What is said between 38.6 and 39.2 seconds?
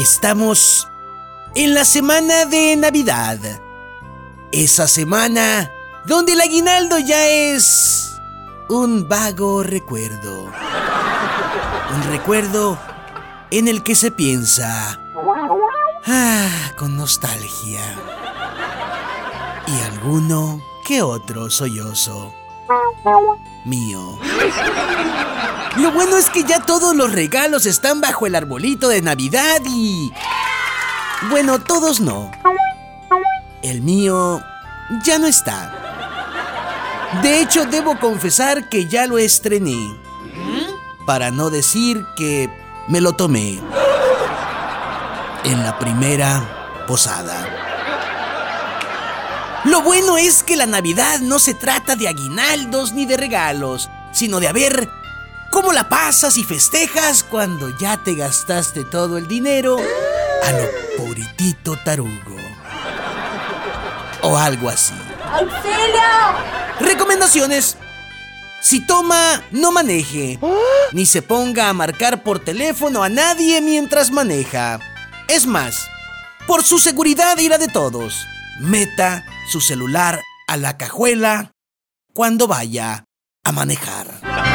que ya lo